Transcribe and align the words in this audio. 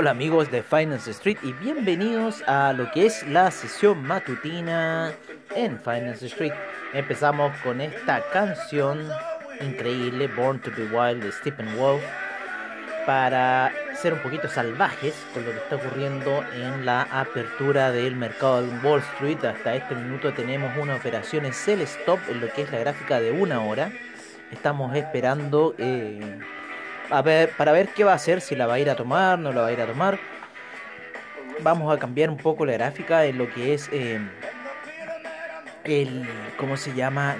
Hola 0.00 0.12
amigos 0.12 0.50
de 0.50 0.62
Finance 0.62 1.10
Street 1.10 1.36
y 1.42 1.52
bienvenidos 1.52 2.42
a 2.46 2.72
lo 2.72 2.90
que 2.90 3.04
es 3.04 3.22
la 3.28 3.50
sesión 3.50 4.02
matutina 4.02 5.12
en 5.54 5.78
Finance 5.78 6.24
Street. 6.24 6.54
Empezamos 6.94 7.54
con 7.58 7.82
esta 7.82 8.22
canción 8.32 9.06
increíble, 9.60 10.26
Born 10.28 10.58
to 10.60 10.70
be 10.74 10.84
Wild 10.84 11.22
de 11.22 11.30
Stephen 11.30 11.76
Wolf, 11.76 12.02
para 13.04 13.72
ser 13.94 14.14
un 14.14 14.20
poquito 14.20 14.48
salvajes 14.48 15.14
con 15.34 15.44
lo 15.44 15.50
que 15.50 15.58
está 15.58 15.76
ocurriendo 15.76 16.46
en 16.54 16.86
la 16.86 17.02
apertura 17.02 17.92
del 17.92 18.16
mercado 18.16 18.62
de 18.62 18.78
Wall 18.78 19.00
Street. 19.00 19.44
Hasta 19.44 19.74
este 19.74 19.94
minuto 19.94 20.32
tenemos 20.32 20.74
una 20.78 20.94
operación 20.94 21.44
en 21.44 21.52
sell 21.52 21.82
stop 21.82 22.20
en 22.30 22.40
lo 22.40 22.50
que 22.54 22.62
es 22.62 22.72
la 22.72 22.78
gráfica 22.78 23.20
de 23.20 23.32
una 23.32 23.60
hora. 23.60 23.92
Estamos 24.50 24.96
esperando... 24.96 25.74
Eh, 25.76 26.40
a 27.10 27.22
ver, 27.22 27.50
para 27.56 27.72
ver 27.72 27.88
qué 27.88 28.04
va 28.04 28.12
a 28.12 28.16
hacer, 28.16 28.40
si 28.40 28.54
la 28.54 28.66
va 28.66 28.74
a 28.74 28.78
ir 28.78 28.88
a 28.88 28.96
tomar, 28.96 29.38
no 29.38 29.52
la 29.52 29.62
va 29.62 29.66
a 29.68 29.72
ir 29.72 29.80
a 29.80 29.86
tomar. 29.86 30.18
Vamos 31.60 31.94
a 31.94 31.98
cambiar 31.98 32.30
un 32.30 32.36
poco 32.36 32.64
la 32.64 32.72
gráfica 32.72 33.24
en 33.26 33.36
lo 33.36 33.52
que 33.52 33.74
es 33.74 33.88
eh, 33.92 34.20
el, 35.84 36.28
¿cómo 36.56 36.76
se 36.76 36.94
llama? 36.94 37.36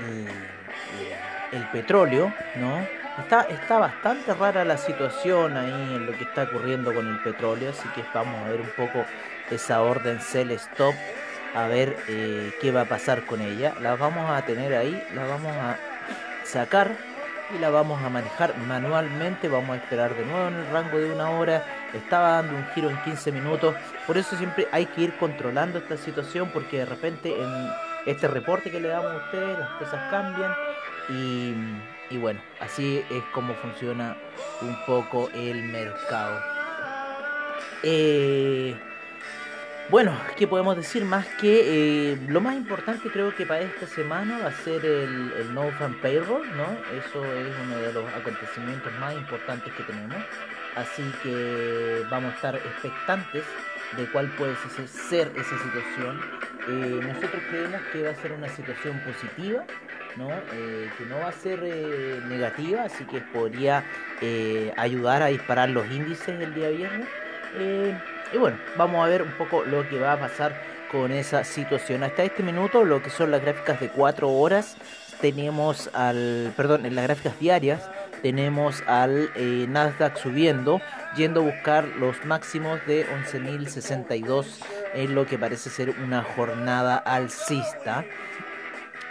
El, 1.52 1.66
petróleo, 1.72 2.32
¿no? 2.56 2.86
Está, 3.18 3.42
está 3.42 3.78
bastante 3.78 4.32
rara 4.34 4.64
la 4.64 4.77
situación 4.77 5.56
ahí 5.56 5.96
en 5.96 6.06
lo 6.06 6.12
que 6.12 6.24
está 6.24 6.44
ocurriendo 6.44 6.94
con 6.94 7.06
el 7.06 7.20
petróleo, 7.22 7.70
así 7.70 7.88
que 7.94 8.02
vamos 8.14 8.34
a 8.40 8.50
ver 8.50 8.60
un 8.60 8.70
poco 8.77 9.05
esa 9.50 9.82
orden 9.82 10.20
sell 10.20 10.50
stop, 10.52 10.94
a 11.55 11.66
ver 11.66 11.96
eh, 12.08 12.52
qué 12.60 12.70
va 12.70 12.82
a 12.82 12.84
pasar 12.84 13.24
con 13.27 13.40
ella. 13.40 13.74
La 13.80 13.96
vamos 13.96 14.30
a 14.30 14.42
tener 14.42 14.74
ahí, 14.74 15.02
la 15.14 15.27
vamos 15.27 15.52
a 15.56 15.77
sacar 16.44 16.92
y 17.54 17.58
la 17.58 17.70
vamos 17.70 18.02
a 18.02 18.08
manejar 18.08 18.56
manualmente. 18.58 19.48
Vamos 19.48 19.70
a 19.70 19.76
esperar 19.76 20.14
de 20.14 20.24
nuevo 20.24 20.48
en 20.48 20.54
el 20.54 20.70
rango 20.70 20.98
de 20.98 21.12
una 21.12 21.30
hora. 21.30 21.64
Estaba 21.92 22.42
dando 22.42 22.54
un 22.54 22.66
giro 22.74 22.90
en 22.90 23.02
15 23.02 23.32
minutos. 23.32 23.74
Por 24.06 24.18
eso 24.18 24.36
siempre 24.36 24.68
hay 24.72 24.86
que 24.86 25.02
ir 25.02 25.16
controlando 25.18 25.78
esta 25.78 25.96
situación 25.96 26.50
porque 26.52 26.78
de 26.78 26.86
repente 26.86 27.34
en 27.40 27.70
este 28.06 28.28
reporte 28.28 28.70
que 28.70 28.80
le 28.80 28.88
damos 28.88 29.12
a 29.12 29.24
ustedes 29.24 29.58
las 29.58 29.70
cosas 29.78 30.10
cambian. 30.10 30.54
Y, 31.08 31.54
y 32.14 32.18
bueno, 32.18 32.40
así 32.60 33.04
es 33.10 33.22
como 33.32 33.55
funciona 33.55 34.16
un 34.62 34.77
poco 34.86 35.28
el 35.34 35.62
mercado. 35.64 36.40
Eh, 37.83 38.77
bueno, 39.90 40.17
¿qué 40.36 40.46
podemos 40.46 40.77
decir 40.77 41.05
más 41.05 41.27
que 41.40 42.12
eh, 42.12 42.18
lo 42.28 42.40
más 42.40 42.55
importante 42.55 43.11
creo 43.11 43.34
que 43.34 43.45
para 43.45 43.61
esta 43.61 43.86
semana 43.86 44.39
va 44.39 44.48
a 44.48 44.52
ser 44.52 44.84
el, 44.84 45.33
el 45.33 45.52
No 45.52 45.68
Fan 45.73 45.95
Payroll, 46.01 46.46
¿no? 46.56 46.67
Eso 46.96 47.24
es 47.24 47.52
uno 47.64 47.77
de 47.78 47.92
los 47.92 48.05
acontecimientos 48.14 48.92
más 49.01 49.14
importantes 49.14 49.73
que 49.74 49.83
tenemos. 49.83 50.17
Así 50.77 51.02
que 51.24 52.05
vamos 52.08 52.33
a 52.33 52.36
estar 52.36 52.55
expectantes 52.55 53.42
de 53.96 54.06
cuál 54.12 54.28
puede 54.36 54.55
ser 54.86 55.33
esa 55.36 55.58
situación. 55.58 56.20
Eh, 56.68 57.01
nosotros 57.02 57.42
creemos 57.51 57.80
que 57.92 58.02
va 58.02 58.11
a 58.11 58.14
ser 58.14 58.33
una 58.33 58.48
situación 58.48 59.01
positiva, 59.01 59.64
¿no? 60.17 60.30
Eh, 60.52 60.89
que 60.96 61.05
no 61.07 61.18
va 61.18 61.28
a 61.28 61.33
ser 61.33 61.61
negativa, 62.28 62.84
así 62.84 63.05
que 63.05 63.20
podría 63.20 63.84
ayudar 64.77 65.22
a 65.22 65.27
disparar 65.27 65.70
los 65.70 65.90
índices 65.90 66.40
el 66.40 66.55
día 66.55 66.68
viernes. 66.68 67.08
Y 68.33 68.39
bueno, 68.39 68.58
vamos 68.77 69.05
a 69.05 69.08
ver 69.08 69.23
un 69.23 69.33
poco 69.33 69.64
lo 69.64 69.89
que 69.89 69.98
va 69.98 70.13
a 70.13 70.20
pasar 70.20 70.55
con 70.91 71.11
esa 71.11 71.42
situación. 71.42 72.05
Hasta 72.05 72.23
este 72.23 72.42
minuto, 72.42 72.85
lo 72.85 73.02
que 73.02 73.11
son 73.11 73.30
las 73.30 73.42
gráficas 73.42 73.80
de 73.80 73.89
4 73.89 74.29
horas, 74.29 74.77
tenemos 75.20 75.91
al, 75.95 76.52
perdón, 76.57 76.86
en 76.86 76.95
las 76.95 77.05
gráficas 77.05 77.39
diarias, 77.40 77.90
tenemos 78.23 78.83
al 78.86 79.30
eh, 79.35 79.67
Nasdaq 79.69 80.17
subiendo, 80.17 80.80
yendo 81.17 81.40
a 81.40 81.45
buscar 81.45 81.85
los 81.85 82.24
máximos 82.24 82.85
de 82.86 83.07
11.062 83.07 84.46
en 84.95 85.14
lo 85.14 85.27
que 85.27 85.39
parece 85.39 85.69
ser 85.69 85.90
una 85.90 86.23
jornada 86.23 86.96
alcista. 86.98 88.05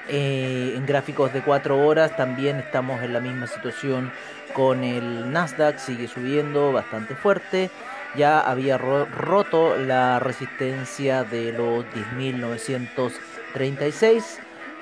Eh, 0.07 0.73
en 0.75 0.85
gráficos 0.85 1.33
de 1.33 1.41
4 1.41 1.85
horas 1.85 2.15
también 2.15 2.57
estamos 2.57 3.01
en 3.03 3.13
la 3.13 3.19
misma 3.19 3.47
situación 3.47 4.11
con 4.53 4.83
el 4.83 5.31
Nasdaq, 5.31 5.77
sigue 5.77 6.07
subiendo 6.07 6.71
bastante 6.71 7.15
fuerte 7.15 7.69
ya 8.15 8.39
había 8.39 8.77
roto 8.77 9.75
la 9.77 10.19
resistencia 10.19 11.23
de 11.23 11.53
los 11.53 11.85
10.936 12.17 14.39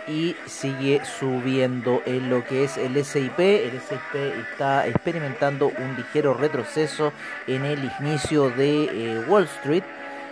y 0.08 0.36
sigue 0.46 1.04
subiendo 1.04 2.02
en 2.06 2.30
lo 2.30 2.46
que 2.46 2.64
es 2.64 2.78
el 2.78 3.04
SIP. 3.04 3.40
El 3.40 3.82
SIP 3.82 4.16
está 4.52 4.88
experimentando 4.88 5.68
un 5.68 5.98
ligero 5.98 6.34
retroceso 6.34 7.12
en 7.46 7.66
el 7.66 7.92
inicio 8.00 8.50
de 8.50 8.86
eh, 8.86 9.20
Wall 9.28 9.44
Street. 9.44 9.84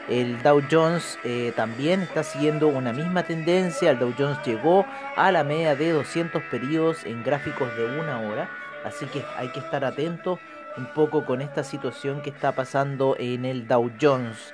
El 0.07 0.41
Dow 0.43 0.61
Jones 0.69 1.17
eh, 1.23 1.51
también 1.55 2.03
está 2.03 2.23
siguiendo 2.23 2.67
una 2.67 2.93
misma 2.93 3.23
tendencia. 3.23 3.91
El 3.91 3.99
Dow 3.99 4.13
Jones 4.17 4.37
llegó 4.45 4.85
a 5.15 5.31
la 5.31 5.43
media 5.43 5.75
de 5.75 5.91
200 5.91 6.43
periodos 6.43 7.05
en 7.05 7.23
gráficos 7.23 7.75
de 7.75 7.99
una 7.99 8.21
hora. 8.21 8.49
Así 8.85 9.07
que 9.07 9.25
hay 9.35 9.49
que 9.49 9.59
estar 9.59 9.83
atento 9.83 10.39
un 10.77 10.87
poco 10.93 11.25
con 11.25 11.41
esta 11.41 11.63
situación 11.63 12.21
que 12.21 12.29
está 12.29 12.53
pasando 12.53 13.15
en 13.17 13.45
el 13.45 13.67
Dow 13.67 13.91
Jones. 13.99 14.53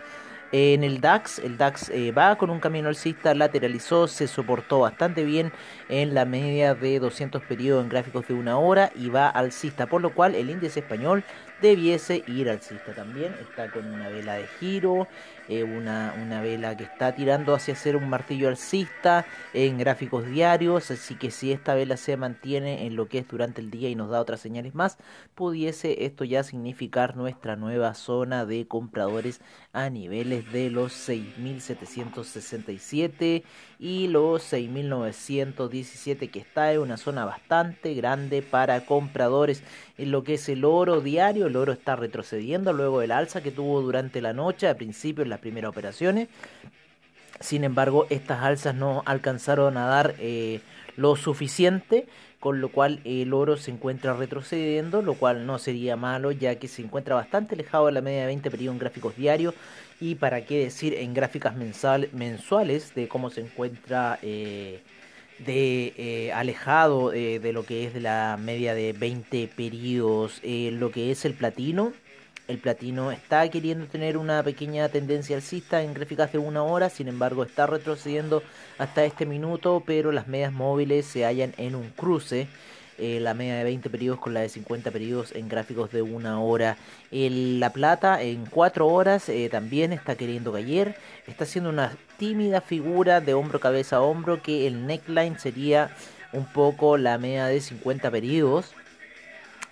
En 0.54 0.84
el 0.84 1.00
DAX, 1.00 1.40
el 1.40 1.58
DAX 1.58 1.90
eh, 1.92 2.12
va 2.12 2.36
con 2.36 2.50
un 2.50 2.60
camino 2.60 2.90
alcista, 2.90 3.34
lateralizó, 3.34 4.10
se 4.10 4.28
soportó 4.28 4.82
bastante 4.82 5.24
bien 5.24 5.54
en 5.88 6.14
la 6.14 6.26
media 6.26 6.76
de 6.76 7.00
200 7.00 7.42
periodos 7.44 7.84
en 7.84 7.90
gráficos 7.90 8.28
de 8.28 8.34
una 8.34 8.58
hora 8.58 8.92
y 8.94 9.08
va 9.08 9.30
alcista, 9.30 9.86
por 9.86 10.02
lo 10.02 10.14
cual 10.14 10.36
el 10.36 10.50
índice 10.50 10.82
español 10.82 11.24
debiese 11.62 12.26
ir 12.28 12.50
alcista 12.50 12.94
también. 12.94 13.34
Está 13.40 13.72
con 13.72 13.86
una 13.86 14.10
vela 14.10 14.34
de 14.34 14.48
giro, 14.60 15.08
eh, 15.48 15.64
una, 15.64 16.16
una, 16.22 16.42
vela 16.42 16.76
que 16.78 16.84
está 16.84 17.14
tirando 17.14 17.54
hacia 17.54 17.76
ser 17.76 17.96
un 17.96 18.10
martillo 18.10 18.48
alcista 18.48 19.26
en 19.54 19.78
gráficos 19.78 20.26
diarios. 20.26 20.90
Así 20.92 21.16
que 21.16 21.32
si 21.32 21.52
esta 21.52 21.76
vela 21.76 21.98
se 21.98 22.18
mantiene 22.18 22.86
en 22.86 22.96
lo 22.96 23.08
que 23.08 23.20
es 23.20 23.28
durante 23.28 23.62
el 23.62 23.72
día 23.72 23.90
y 23.90 23.96
nos 23.96 24.10
da 24.10 24.22
otras 24.22 24.40
señales 24.40 24.76
más, 24.76 24.98
pudiese 25.36 26.06
esto 26.06 26.24
ya 26.24 26.44
significar 26.44 27.16
nuestra 27.16 27.56
nueva 27.56 27.94
zona 27.94 28.46
de 28.46 28.68
compradores 28.68 29.42
a 29.74 29.90
niveles 29.90 30.52
de 30.52 30.70
los 30.70 30.94
6.767 31.10 33.44
y 33.80 34.08
los 34.08 34.54
6.917 34.54 36.30
que 36.30 36.40
está 36.40 36.72
en 36.72 36.80
una 36.80 36.98
zona 36.98 37.26
bastante 37.26 37.94
grande 37.94 38.42
para 38.42 38.86
compradores 38.86 39.64
en 39.98 40.12
lo 40.12 40.24
que 40.24 40.36
es 40.36 40.48
el 40.50 40.66
oro 40.66 41.02
diario 41.02 41.48
el 41.48 41.56
oro 41.56 41.74
está 41.74 41.96
retrocediendo 41.96 42.74
luego 42.74 43.00
del 43.00 43.12
alza 43.12 43.42
que 43.42 43.52
tuvo 43.52 43.82
durante 43.82 44.22
la 44.22 44.34
noche, 44.34 44.68
a 44.68 44.76
principio 44.76 45.24
en 45.24 45.30
las 45.30 45.40
primeras 45.42 45.70
operaciones. 45.70 46.30
Sin 47.42 47.64
embargo, 47.64 48.06
estas 48.10 48.44
alzas 48.44 48.76
no 48.76 49.02
alcanzaron 49.06 49.76
a 49.78 49.88
dar 49.88 50.16
eh, 50.20 50.62
lo 50.96 51.16
suficiente, 51.16 52.06
con 52.40 52.62
lo 52.62 52.70
cual 52.70 53.02
el 53.04 53.34
oro 53.34 53.58
se 53.58 53.72
encuentra 53.72 54.14
retrocediendo, 54.14 55.02
lo 55.02 55.16
cual 55.16 55.46
no 55.46 55.58
sería 55.58 55.96
malo, 55.96 56.32
ya 56.32 56.56
que 56.56 56.68
se 56.68 56.84
encuentra 56.84 57.16
bastante 57.16 57.56
alejado 57.56 57.88
de 57.88 57.94
la 57.94 58.02
media 58.02 58.22
de 58.22 58.28
20 58.28 58.52
periodos 58.52 58.76
en 58.76 58.80
gráficos 58.80 59.16
diarios 59.16 59.56
y 60.00 60.16
para 60.16 60.46
qué 60.46 60.64
decir 60.64 60.94
en 60.94 61.14
gráficas 61.14 61.56
mensuales 61.56 62.94
de 62.96 63.08
cómo 63.08 63.30
se 63.30 63.42
encuentra 63.42 64.20
eh, 64.22 64.82
de 65.40 65.94
eh, 65.98 66.34
alejado 66.34 67.10
de 67.10 67.52
lo 67.54 67.66
que 67.66 67.86
es 67.86 67.94
de 67.94 68.02
la 68.02 68.38
media 68.40 68.76
de 68.76 68.94
20 68.94 69.50
periodos, 69.56 70.42
lo 70.44 70.92
que 70.92 71.12
es 71.12 71.26
el 71.26 71.34
platino. 71.34 71.94
El 72.48 72.58
platino 72.58 73.12
está 73.12 73.48
queriendo 73.50 73.86
tener 73.86 74.18
una 74.18 74.44
pequeña 74.44 74.90
tendencia 74.90 75.36
alcista 75.36 75.84
en 75.84 75.94
gráficas 75.94 76.32
de 76.32 76.38
una 76.38 76.64
hora, 76.64 76.90
sin 76.90 77.08
embargo 77.08 77.44
está 77.44 77.68
retrocediendo 77.68 78.44
hasta 78.78 79.06
este 79.06 79.26
minuto, 79.26 79.84
pero 79.86 80.12
las 80.12 80.28
medias 80.28 80.52
móviles 80.52 81.06
se 81.06 81.24
hallan 81.24 81.54
en 81.58 81.76
un 81.76 81.90
cruce 81.92 82.48
eh, 82.98 83.20
la 83.20 83.34
media 83.34 83.56
de 83.56 83.64
20 83.64 83.90
periodos 83.90 84.20
con 84.20 84.34
la 84.34 84.42
de 84.42 84.50
50 84.50 84.92
periodos 84.92 85.32
en 85.32 85.50
gráficos 85.50 85.92
de 85.92 86.04
una 86.04 86.40
hora. 86.40 86.78
la 87.10 87.70
plata 87.72 88.22
en 88.22 88.46
4 88.46 88.88
horas 88.88 89.28
eh, 89.30 89.50
también 89.50 89.92
está 89.92 90.16
queriendo 90.16 90.52
caer, 90.52 90.96
está 91.26 91.46
haciendo 91.46 91.72
una 91.72 91.96
tímida 92.18 92.62
figura 92.62 93.20
de 93.20 93.34
hombro 93.34 93.60
cabeza 93.60 93.96
a 93.96 94.02
hombro 94.02 94.44
que 94.44 94.68
el 94.68 94.86
neckline 94.86 95.40
sería 95.40 95.96
un 96.32 96.46
poco 96.46 96.98
la 96.98 97.18
media 97.18 97.48
de 97.48 97.60
50 97.62 98.12
periodos. 98.12 98.74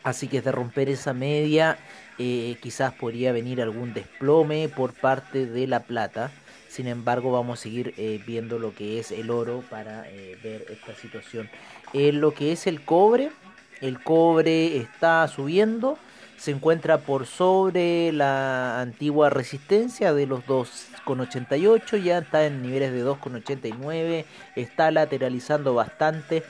Así 0.01 0.27
que 0.27 0.37
es 0.37 0.45
de 0.45 0.51
romper 0.51 0.89
esa 0.89 1.13
media 1.13 1.77
eh, 2.19 2.57
quizás 2.61 2.93
podría 2.93 3.31
venir 3.31 3.61
algún 3.61 3.93
desplome 3.93 4.67
por 4.67 4.93
parte 4.93 5.45
de 5.45 5.67
la 5.67 5.83
plata. 5.83 6.31
Sin 6.67 6.87
embargo, 6.87 7.31
vamos 7.31 7.59
a 7.59 7.63
seguir 7.63 7.93
eh, 7.97 8.21
viendo 8.27 8.59
lo 8.59 8.75
que 8.75 8.99
es 8.99 9.11
el 9.11 9.31
oro 9.31 9.63
para 9.69 10.05
eh, 10.09 10.37
ver 10.43 10.65
esta 10.69 10.93
situación. 10.95 11.49
Lo 11.93 12.33
que 12.33 12.51
es 12.51 12.67
el 12.67 12.81
cobre, 12.81 13.31
el 13.79 14.03
cobre 14.03 14.77
está 14.77 15.25
subiendo, 15.29 15.97
se 16.37 16.51
encuentra 16.51 16.97
por 16.97 17.25
sobre 17.25 18.11
la 18.11 18.81
antigua 18.81 19.29
resistencia 19.29 20.13
de 20.13 20.27
los 20.27 20.45
2,88, 20.45 22.03
ya 22.03 22.17
está 22.19 22.45
en 22.45 22.61
niveles 22.61 22.91
de 22.91 23.03
2,89, 23.03 24.25
está 24.57 24.91
lateralizando 24.91 25.73
bastante 25.73 26.43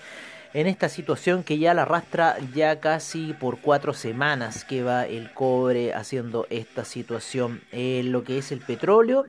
en 0.54 0.68
esta 0.68 0.90
situación 0.90 1.44
que 1.44 1.60
ya 1.60 1.74
la 1.74 1.84
arrastra 1.84 2.38
ya 2.56 2.80
casi 2.80 3.34
por 3.34 3.60
cuatro 3.60 3.94
semanas 3.94 4.64
que 4.66 4.84
va 4.84 5.06
el 5.06 5.32
cobre 5.34 5.94
haciendo 5.94 6.48
esta 6.50 6.86
situación. 6.86 7.62
En 7.72 8.12
lo 8.12 8.24
que 8.24 8.40
es 8.40 8.52
el 8.52 8.60
petróleo, 8.60 9.28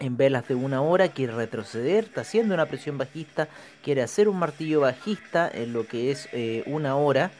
en 0.00 0.16
velas 0.16 0.48
de 0.48 0.54
una 0.54 0.82
hora 0.82 1.08
quiere 1.08 1.34
retroceder, 1.34 2.04
está 2.04 2.22
haciendo 2.22 2.54
una 2.54 2.66
presión 2.66 2.98
bajista, 2.98 3.48
quiere 3.82 4.02
hacer 4.02 4.28
un 4.28 4.38
martillo 4.38 4.80
bajista 4.80 5.48
en 5.52 5.72
lo 5.72 5.86
que 5.86 6.10
es 6.10 6.28
eh, 6.32 6.64
una 6.66 6.96
hora. 6.96 7.30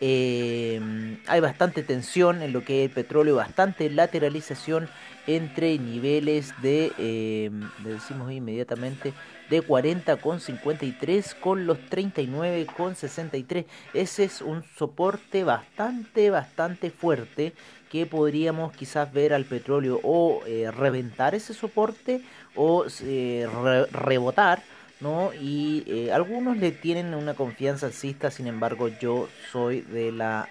Eh, 0.00 0.80
hay 1.26 1.40
bastante 1.40 1.82
tensión 1.82 2.40
en 2.40 2.52
lo 2.52 2.64
que 2.64 2.84
es 2.84 2.88
el 2.88 2.94
petróleo, 2.94 3.36
bastante 3.36 3.90
lateralización 3.90 4.88
entre 5.28 5.78
niveles 5.78 6.54
de, 6.62 6.90
eh, 6.98 7.50
le 7.84 7.90
decimos 7.90 8.32
inmediatamente, 8.32 9.12
de 9.50 9.62
40,53 9.62 11.34
con 11.38 11.66
los 11.66 11.78
39,63. 11.90 13.66
Ese 13.94 14.24
es 14.24 14.42
un 14.42 14.64
soporte 14.76 15.44
bastante, 15.44 16.30
bastante 16.30 16.90
fuerte 16.90 17.52
que 17.90 18.06
podríamos 18.06 18.72
quizás 18.72 19.12
ver 19.12 19.32
al 19.32 19.44
petróleo 19.44 20.00
o 20.02 20.42
eh, 20.46 20.70
reventar 20.70 21.34
ese 21.34 21.54
soporte 21.54 22.22
o 22.54 22.86
eh, 23.02 23.46
rebotar. 23.92 24.62
¿no? 25.00 25.30
Y 25.32 25.84
eh, 25.86 26.12
algunos 26.12 26.56
le 26.56 26.72
tienen 26.72 27.14
una 27.14 27.34
confianza 27.34 27.86
alcista, 27.86 28.32
sin 28.32 28.48
embargo 28.48 28.88
yo 28.88 29.28
soy 29.52 29.82
de 29.82 30.10
la 30.12 30.48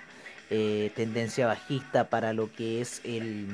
tendencia 0.95 1.45
bajista 1.45 2.09
para 2.09 2.31
lo 2.31 2.50
que 2.53 2.79
es 2.79 3.01
el, 3.03 3.47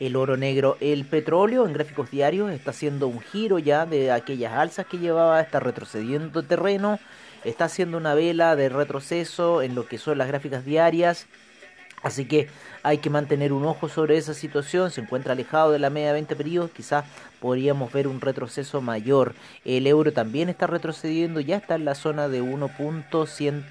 el 0.00 0.16
oro 0.16 0.36
negro. 0.36 0.76
El 0.80 1.04
petróleo 1.04 1.66
en 1.66 1.72
gráficos 1.72 2.10
diarios 2.10 2.50
está 2.50 2.70
haciendo 2.70 3.08
un 3.08 3.20
giro 3.20 3.58
ya 3.58 3.86
de 3.86 4.12
aquellas 4.12 4.52
alzas 4.52 4.86
que 4.86 4.98
llevaba, 4.98 5.40
está 5.40 5.60
retrocediendo 5.60 6.42
terreno, 6.42 6.98
está 7.44 7.66
haciendo 7.66 7.98
una 7.98 8.14
vela 8.14 8.56
de 8.56 8.68
retroceso 8.68 9.62
en 9.62 9.74
lo 9.74 9.86
que 9.86 9.98
son 9.98 10.18
las 10.18 10.28
gráficas 10.28 10.64
diarias. 10.64 11.26
Así 12.02 12.26
que 12.26 12.48
hay 12.82 12.98
que 12.98 13.08
mantener 13.08 13.54
un 13.54 13.64
ojo 13.64 13.88
sobre 13.88 14.18
esa 14.18 14.34
situación. 14.34 14.90
Se 14.90 15.00
encuentra 15.00 15.32
alejado 15.32 15.72
de 15.72 15.78
la 15.78 15.88
media 15.88 16.08
de 16.08 16.12
20 16.14 16.36
periodos. 16.36 16.70
Quizás 16.70 17.06
podríamos 17.40 17.90
ver 17.92 18.08
un 18.08 18.20
retroceso 18.20 18.82
mayor. 18.82 19.34
El 19.64 19.86
euro 19.86 20.12
también 20.12 20.50
está 20.50 20.66
retrocediendo. 20.66 21.40
Ya 21.40 21.56
está 21.56 21.76
en 21.76 21.86
la 21.86 21.94
zona 21.94 22.28
de 22.28 22.42
1.100 22.42 23.64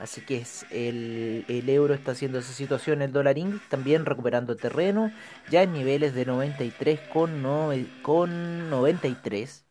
Así 0.00 0.22
que 0.22 0.38
es 0.38 0.64
el, 0.70 1.44
euro 1.68 1.92
está 1.92 2.12
haciendo 2.12 2.38
esa 2.38 2.54
situación, 2.54 3.02
el 3.02 3.12
dólar 3.12 3.36
también 3.68 4.06
recuperando 4.06 4.56
terreno, 4.56 5.12
ya 5.50 5.62
en 5.62 5.74
niveles 5.74 6.14
de 6.14 6.24
93 6.24 7.00
con, 7.12 7.44
con 8.02 8.70
93. 8.70 9.66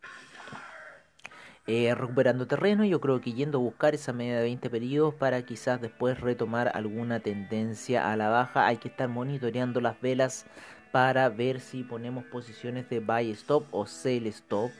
Eh, 1.66 1.94
recuperando 1.96 2.46
terreno, 2.46 2.84
yo 2.84 3.00
creo 3.00 3.20
que 3.20 3.32
yendo 3.32 3.58
a 3.58 3.60
buscar 3.60 3.94
esa 3.94 4.12
media 4.12 4.36
de 4.36 4.42
20 4.42 4.70
periodos 4.70 5.14
para 5.14 5.42
quizás 5.42 5.80
después 5.80 6.20
retomar 6.20 6.70
alguna 6.74 7.18
tendencia 7.18 8.10
a 8.12 8.16
la 8.16 8.28
baja. 8.28 8.68
Hay 8.68 8.76
que 8.76 8.88
estar 8.88 9.08
monitoreando 9.08 9.80
las 9.80 10.00
velas 10.00 10.46
para 10.92 11.28
ver 11.28 11.60
si 11.60 11.82
ponemos 11.82 12.24
posiciones 12.24 12.88
de 12.88 13.00
buy 13.00 13.30
stop 13.32 13.66
o 13.72 13.84
sell 13.84 14.26
stop 14.28 14.70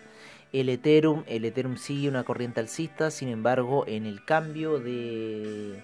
el 0.52 0.68
Ethereum, 0.68 1.24
el 1.26 1.44
Ethereum 1.44 1.76
sigue 1.76 2.08
una 2.08 2.24
corriente 2.24 2.60
alcista, 2.60 3.10
sin 3.10 3.28
embargo, 3.28 3.84
en 3.86 4.06
el 4.06 4.24
cambio 4.24 4.78
de, 4.80 5.82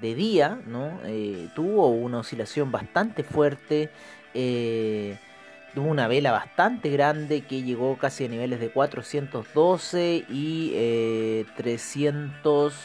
de 0.00 0.14
día, 0.14 0.60
¿no? 0.66 0.98
Eh, 1.04 1.48
tuvo 1.54 1.88
una 1.88 2.18
oscilación 2.18 2.72
bastante 2.72 3.22
fuerte, 3.22 3.90
eh, 4.34 5.16
tuvo 5.74 5.88
una 5.88 6.08
vela 6.08 6.32
bastante 6.32 6.90
grande 6.90 7.42
que 7.42 7.62
llegó 7.62 7.96
casi 7.98 8.24
a 8.24 8.28
niveles 8.28 8.58
de 8.58 8.70
412 8.70 10.24
y 10.28 11.44
300, 11.56 12.72
eh, 12.72 12.76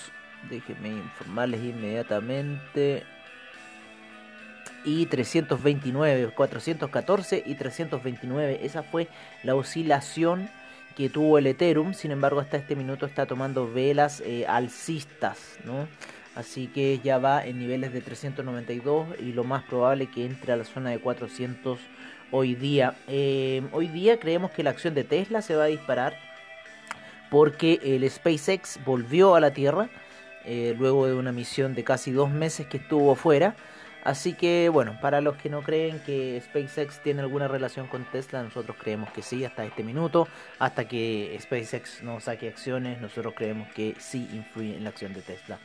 déjenme 0.49 0.89
informarles 0.89 1.61
inmediatamente, 1.63 3.03
y 4.83 5.07
329, 5.07 6.31
414 6.35 7.43
y 7.43 7.55
329, 7.55 8.59
esa 8.61 8.83
fue 8.83 9.07
la 9.41 9.55
oscilación 9.55 10.47
que 10.95 11.09
tuvo 11.09 11.37
el 11.37 11.47
Ethereum, 11.47 11.93
sin 11.93 12.11
embargo 12.11 12.39
hasta 12.39 12.57
este 12.57 12.75
minuto 12.75 13.05
está 13.05 13.25
tomando 13.25 13.71
velas 13.71 14.21
eh, 14.25 14.45
alcistas, 14.47 15.57
¿no? 15.65 15.87
Así 16.35 16.67
que 16.67 16.99
ya 17.03 17.17
va 17.17 17.45
en 17.45 17.59
niveles 17.59 17.93
de 17.93 18.01
392 18.01 19.07
y 19.19 19.31
lo 19.31 19.43
más 19.43 19.63
probable 19.63 20.07
que 20.07 20.25
entre 20.25 20.51
a 20.51 20.57
la 20.57 20.65
zona 20.65 20.89
de 20.89 20.99
400 20.99 21.79
hoy 22.31 22.55
día. 22.55 22.95
Eh, 23.07 23.61
hoy 23.71 23.87
día 23.87 24.19
creemos 24.19 24.51
que 24.51 24.63
la 24.63 24.71
acción 24.71 24.93
de 24.93 25.03
Tesla 25.03 25.41
se 25.41 25.55
va 25.55 25.63
a 25.63 25.67
disparar 25.67 26.17
porque 27.29 27.79
el 27.83 28.09
SpaceX 28.09 28.79
volvió 28.85 29.35
a 29.35 29.39
la 29.39 29.51
Tierra 29.51 29.89
eh, 30.45 30.75
luego 30.77 31.07
de 31.07 31.13
una 31.13 31.31
misión 31.31 31.73
de 31.73 31.83
casi 31.83 32.11
dos 32.11 32.29
meses 32.29 32.67
que 32.67 32.77
estuvo 32.77 33.15
fuera. 33.15 33.55
Así 34.05 34.33
que 34.33 34.69
bueno, 34.69 34.97
para 35.01 35.19
los 35.19 35.35
que 35.35 35.49
no 35.49 35.61
creen 35.63 35.99
que 36.05 36.39
SpaceX 36.39 37.01
tiene 37.01 37.21
alguna 37.21 37.47
relación 37.47 37.87
con 37.87 38.05
Tesla, 38.05 38.43
nosotros 38.43 38.77
creemos 38.79 39.11
que 39.11 39.23
sí 39.23 39.43
hasta 39.43 39.65
este 39.65 39.83
minuto, 39.83 40.27
hasta 40.59 40.87
que 40.87 41.35
SpaceX 41.41 42.03
no 42.03 42.19
saque 42.19 42.47
acciones, 42.47 43.01
nosotros 43.01 43.33
creemos 43.35 43.67
que 43.73 43.95
sí 43.97 44.29
influye 44.31 44.77
en 44.77 44.83
la 44.83 44.91
acción 44.91 45.11
de 45.11 45.23
Tesla. 45.23 45.57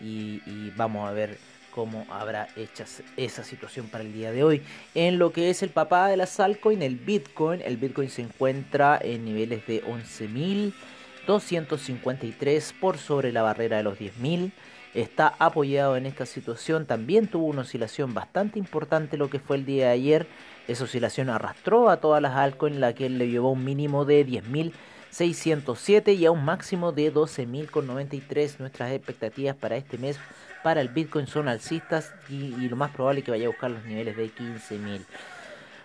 Y, 0.00 0.40
vamos 0.74 1.06
a 1.06 1.12
ver 1.12 1.36
cómo 1.70 2.06
habrá 2.08 2.48
hecha 2.56 2.86
esa 3.18 3.44
situación 3.44 3.88
para 3.88 4.04
el 4.04 4.14
día 4.14 4.32
de 4.32 4.42
hoy. 4.42 4.62
En 4.94 5.18
lo 5.18 5.30
que 5.30 5.50
es 5.50 5.62
el 5.62 5.68
papá 5.68 6.08
de 6.08 6.16
las 6.16 6.40
altcoin, 6.40 6.82
el 6.82 6.96
Bitcoin, 6.96 7.60
el 7.60 7.76
Bitcoin 7.76 8.08
se 8.08 8.22
encuentra 8.22 8.98
en 9.02 9.26
niveles 9.26 9.66
de 9.66 9.84
11.253 9.84 12.72
por 12.80 12.96
sobre 12.96 13.32
la 13.32 13.42
barrera 13.42 13.76
de 13.76 13.82
los 13.82 13.98
10.000 13.98 14.50
está 14.94 15.34
apoyado 15.38 15.96
en 15.96 16.06
esta 16.06 16.26
situación. 16.26 16.86
También 16.86 17.26
tuvo 17.26 17.46
una 17.46 17.62
oscilación 17.62 18.14
bastante 18.14 18.58
importante 18.58 19.16
lo 19.16 19.30
que 19.30 19.38
fue 19.38 19.56
el 19.56 19.64
día 19.64 19.86
de 19.86 19.92
ayer. 19.92 20.26
Esa 20.68 20.84
oscilación 20.84 21.30
arrastró 21.30 21.90
a 21.90 21.98
todas 21.98 22.22
las 22.22 22.36
altcoins, 22.36 22.78
la 22.78 22.94
que 22.94 23.08
le 23.08 23.28
llevó 23.28 23.50
un 23.52 23.64
mínimo 23.64 24.04
de 24.04 24.26
10.607 24.26 26.16
y 26.16 26.26
a 26.26 26.30
un 26.30 26.44
máximo 26.44 26.92
de 26.92 27.12
12.093. 27.12 28.58
Nuestras 28.58 28.92
expectativas 28.92 29.56
para 29.56 29.76
este 29.76 29.98
mes 29.98 30.18
para 30.62 30.80
el 30.80 30.88
Bitcoin 30.88 31.26
son 31.26 31.48
alcistas 31.48 32.14
y, 32.28 32.54
y 32.54 32.68
lo 32.68 32.76
más 32.76 32.90
probable 32.92 33.20
es 33.20 33.24
que 33.24 33.32
vaya 33.32 33.46
a 33.46 33.50
buscar 33.50 33.70
los 33.70 33.84
niveles 33.84 34.16
de 34.16 34.26
15.000. 34.26 35.00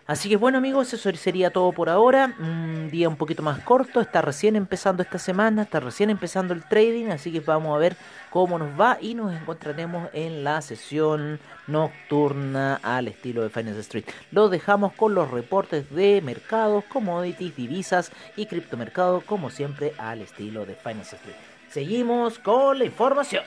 Así 0.07 0.29
que 0.29 0.37
bueno 0.37 0.57
amigos, 0.57 0.93
eso 0.93 1.11
sería 1.15 1.51
todo 1.51 1.73
por 1.73 1.89
ahora. 1.89 2.33
Un 2.39 2.89
día 2.89 3.09
un 3.09 3.17
poquito 3.17 3.43
más 3.43 3.59
corto, 3.59 3.99
está 3.99 4.21
recién 4.21 4.55
empezando 4.55 5.03
esta 5.03 5.19
semana, 5.19 5.63
está 5.63 5.81
recién 5.81 6.09
empezando 6.09 6.53
el 6.53 6.63
trading, 6.63 7.07
así 7.07 7.29
que 7.29 7.41
vamos 7.41 7.75
a 7.75 7.77
ver 7.77 7.97
cómo 8.29 8.57
nos 8.57 8.79
va 8.79 8.97
y 9.01 9.15
nos 9.15 9.33
encontraremos 9.33 10.09
en 10.13 10.45
la 10.45 10.61
sesión 10.61 11.41
nocturna 11.67 12.79
al 12.83 13.09
estilo 13.09 13.43
de 13.43 13.49
Finance 13.49 13.81
Street. 13.81 14.05
Lo 14.31 14.47
dejamos 14.47 14.93
con 14.93 15.13
los 15.13 15.29
reportes 15.29 15.93
de 15.93 16.21
mercados, 16.21 16.85
commodities, 16.85 17.57
divisas 17.57 18.13
y 18.37 18.45
criptomercado 18.45 19.19
como 19.19 19.49
siempre 19.49 19.93
al 19.97 20.21
estilo 20.21 20.65
de 20.65 20.75
Finance 20.75 21.17
Street. 21.17 21.35
Seguimos 21.69 22.39
con 22.39 22.79
la 22.79 22.85
información. 22.85 23.43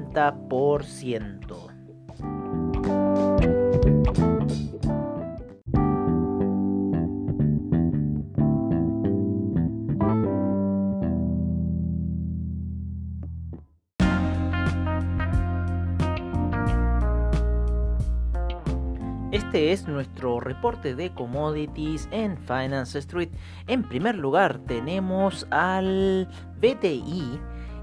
Este 19.32 19.72
es 19.74 19.88
nuestro 19.88 20.40
reporte 20.40 20.96
de 20.96 21.14
commodities 21.14 22.08
en 22.12 22.38
Finance 22.38 23.00
Street. 23.00 23.30
En 23.68 23.84
primer 23.84 24.16
lugar 24.16 24.60
tenemos 24.60 25.46
al 25.52 26.30
BTI 26.62 27.40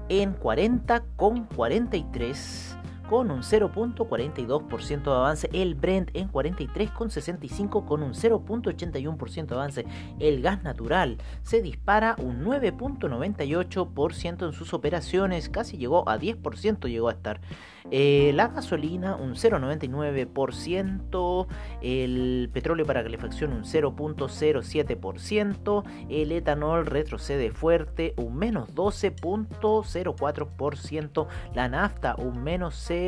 en 0.09 0.35
40,43 0.39 2.78
con 3.09 3.31
un 3.31 3.41
0.42% 3.41 5.03
de 5.03 5.11
avance, 5.11 5.49
el 5.51 5.73
Brent 5.73 6.11
en 6.13 6.31
43,65 6.31 7.83
con 7.85 8.03
un 8.03 8.13
0.81% 8.13 9.47
de 9.47 9.55
avance, 9.55 9.83
el 10.19 10.43
gas 10.43 10.61
natural 10.61 11.17
se 11.41 11.63
dispara 11.63 12.15
un 12.19 12.45
9.98% 12.45 14.45
en 14.45 14.53
sus 14.53 14.75
operaciones, 14.75 15.49
casi 15.49 15.77
llegó 15.77 16.07
a 16.07 16.19
10% 16.19 16.87
llegó 16.87 17.09
a 17.09 17.13
estar. 17.13 17.41
Eh, 17.89 18.31
la 18.35 18.49
gasolina 18.49 19.15
un 19.15 19.33
0,99%, 19.33 21.47
el 21.81 22.51
petróleo 22.53 22.85
para 22.85 23.01
calefacción 23.01 23.53
un 23.53 23.63
0.07%, 23.63 25.83
el 26.09 26.31
etanol 26.31 26.85
retrocede 26.85 27.49
fuerte 27.49 28.13
un 28.17 28.35
menos 28.35 28.69
12.04%, 28.75 31.27
la 31.55 31.69
nafta 31.69 32.13
un 32.15 32.43
menos 32.43 32.75
0. 32.85 32.98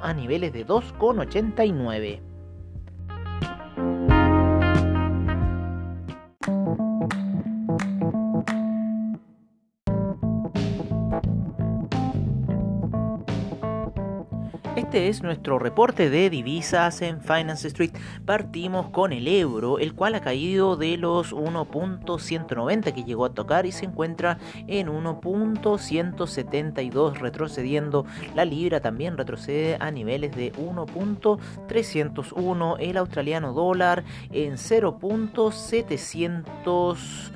a 0.02 0.14
niveles 0.14 0.54
de 0.54 0.66
2,89. 0.66 2.33
Este 14.94 15.10
es 15.10 15.24
nuestro 15.24 15.58
reporte 15.58 16.12
de 16.12 16.30
divisas 16.30 17.02
en 17.02 17.20
Finance 17.20 17.68
Street. 17.68 17.94
Partimos 18.28 18.92
con 18.92 19.12
el 19.12 19.28
euro, 19.28 19.80
el 19.80 19.96
cual 19.96 20.14
ha 20.14 20.22
caído 20.22 20.76
de 20.76 20.98
los 20.98 21.34
1.190 21.34 22.94
que 22.94 23.04
llegó 23.04 23.26
a 23.26 23.34
tocar 23.34 23.66
y 23.66 23.72
se 23.72 23.86
encuentra 23.86 24.38
en 24.68 24.90
1.172 24.90 27.18
retrocediendo. 27.18 28.06
La 28.36 28.46
libra 28.46 28.82
también 28.82 29.18
retrocede 29.18 29.78
a 29.80 29.90
niveles 29.90 30.36
de 30.36 30.54
1.301. 30.54 32.76
El 32.80 32.98
australiano 32.98 33.54
dólar 33.54 34.04
en 34.32 34.58
0.700 34.58 37.32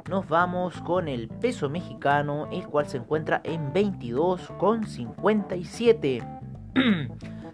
nos 0.08 0.28
vamos 0.28 0.80
con 0.82 1.08
el 1.08 1.28
peso 1.28 1.68
mexicano, 1.68 2.48
el 2.50 2.66
cual 2.66 2.86
se 2.86 2.98
encuentra 2.98 3.40
en 3.44 3.72
22,57. 3.72 6.40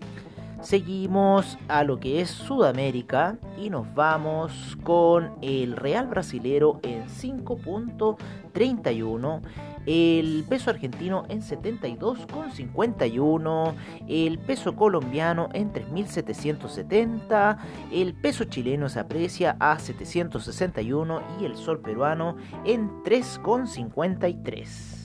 Seguimos 0.63 1.60
a 1.67 1.84
lo 1.84 2.00
que 2.00 2.22
es 2.22 2.29
Sudamérica 2.29 3.38
y 3.58 3.70
nos 3.70 3.93
vamos 3.93 4.77
con 4.84 5.34
el 5.41 5.75
real 5.75 6.08
brasilero 6.08 6.79
en 6.84 7.10
5.31, 7.10 9.41
el 9.86 10.46
peso 10.48 10.70
argentino 10.70 11.25
en 11.27 11.41
72.51, 11.41 13.74
el 14.08 14.39
peso 14.39 14.77
colombiano 14.77 15.50
en 15.51 15.74
3.770, 15.74 17.58
el 17.91 18.13
peso 18.13 18.46
chileno 18.46 18.88
se 18.88 19.01
aprecia 19.01 19.58
a 19.60 19.77
761 19.77 21.22
y 21.41 21.46
el 21.46 21.58
sol 21.58 21.82
peruano 21.82 22.38
en 22.63 22.89
3.53. 23.03 25.03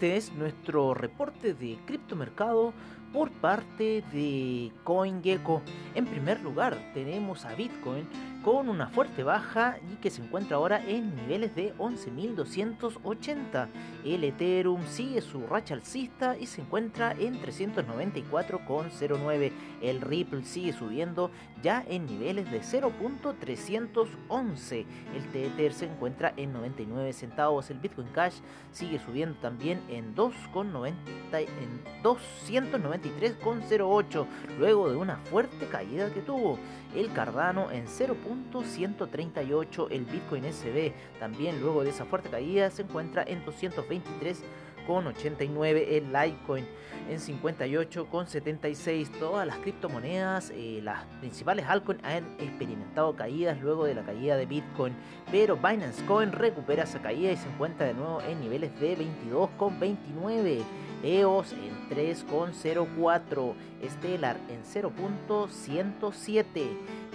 Este 0.00 0.16
es 0.16 0.32
nuestro 0.32 0.94
reporte 0.94 1.52
de 1.52 1.76
criptomercado 1.84 2.72
por 3.12 3.30
parte 3.30 4.02
de 4.14 4.72
CoinGecko. 4.82 5.60
En 5.94 6.06
primer 6.06 6.40
lugar, 6.40 6.78
tenemos 6.94 7.44
a 7.44 7.54
Bitcoin 7.54 8.08
con 8.44 8.68
una 8.68 8.88
fuerte 8.88 9.22
baja 9.22 9.78
y 9.92 9.96
que 9.96 10.10
se 10.10 10.22
encuentra 10.22 10.56
ahora 10.56 10.82
en 10.86 11.14
niveles 11.14 11.54
de 11.54 11.74
11.280. 11.76 13.68
El 14.04 14.24
Ethereum 14.24 14.84
sigue 14.86 15.20
su 15.20 15.46
racha 15.46 15.74
alcista 15.74 16.38
y 16.38 16.46
se 16.46 16.62
encuentra 16.62 17.12
en 17.12 17.38
394,09. 17.40 19.52
El 19.82 20.00
Ripple 20.00 20.44
sigue 20.44 20.72
subiendo 20.72 21.30
ya 21.62 21.84
en 21.86 22.06
niveles 22.06 22.50
de 22.50 22.62
0.311. 22.62 24.86
El 25.14 25.30
Tether 25.32 25.74
se 25.74 25.84
encuentra 25.86 26.32
en 26.36 26.52
99 26.52 27.12
centavos. 27.12 27.70
El 27.70 27.78
Bitcoin 27.78 28.08
Cash 28.08 28.40
sigue 28.72 28.98
subiendo 28.98 29.38
también 29.40 29.80
en 29.88 30.12
2,90 30.14 30.94
en 31.32 31.82
293,08 32.02 34.26
luego 34.58 34.90
de 34.90 34.96
una 34.96 35.16
fuerte 35.16 35.66
caída 35.66 36.10
que 36.10 36.22
tuvo. 36.22 36.58
El 36.94 37.12
Cardano 37.12 37.70
en 37.70 37.86
0. 37.86 38.16
138 38.64 39.88
el 39.90 40.04
Bitcoin 40.04 40.44
SB. 40.44 40.92
También 41.18 41.60
luego 41.60 41.82
de 41.84 41.90
esa 41.90 42.04
fuerte 42.04 42.28
caída 42.28 42.70
se 42.70 42.82
encuentra 42.82 43.24
en 43.26 43.44
223,89 43.44 45.84
el 45.88 46.12
Litecoin 46.12 46.66
en 47.08 47.18
58,76. 47.18 49.08
Todas 49.18 49.46
las 49.46 49.56
criptomonedas, 49.58 50.50
eh, 50.54 50.80
las 50.82 51.04
principales 51.20 51.66
altcoins 51.66 52.02
han 52.04 52.24
experimentado 52.38 53.14
caídas 53.16 53.58
luego 53.60 53.84
de 53.84 53.94
la 53.94 54.02
caída 54.02 54.36
de 54.36 54.46
Bitcoin, 54.46 54.94
pero 55.30 55.56
Binance 55.56 56.04
Coin 56.06 56.32
recupera 56.32 56.82
esa 56.84 57.00
caída 57.00 57.32
y 57.32 57.36
se 57.36 57.48
encuentra 57.48 57.86
de 57.86 57.94
nuevo 57.94 58.20
en 58.22 58.40
niveles 58.40 58.78
de 58.80 58.96
22,29. 58.96 60.62
EOS 61.02 61.52
en 61.52 61.88
3,04, 61.88 63.54
Stellar 63.88 64.36
en 64.48 64.62
0.107, 64.62 66.44